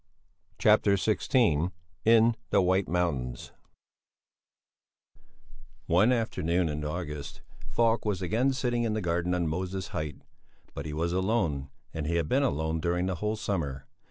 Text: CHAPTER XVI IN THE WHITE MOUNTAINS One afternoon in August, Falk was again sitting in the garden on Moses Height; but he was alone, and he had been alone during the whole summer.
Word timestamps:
CHAPTER 0.57 0.93
XVI 0.95 1.71
IN 2.05 2.35
THE 2.49 2.59
WHITE 2.59 2.87
MOUNTAINS 2.89 3.51
One 5.85 6.11
afternoon 6.11 6.69
in 6.69 6.83
August, 6.83 7.41
Falk 7.69 8.03
was 8.03 8.19
again 8.19 8.51
sitting 8.53 8.81
in 8.81 8.93
the 8.95 8.99
garden 9.01 9.35
on 9.35 9.45
Moses 9.47 9.89
Height; 9.89 10.15
but 10.73 10.87
he 10.87 10.93
was 10.93 11.13
alone, 11.13 11.69
and 11.93 12.07
he 12.07 12.15
had 12.15 12.27
been 12.27 12.41
alone 12.41 12.79
during 12.79 13.05
the 13.05 13.17
whole 13.21 13.35
summer. 13.35 13.85